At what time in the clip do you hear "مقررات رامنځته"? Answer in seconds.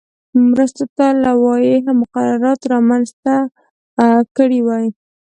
2.01-3.35